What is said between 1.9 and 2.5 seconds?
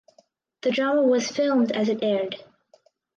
aired.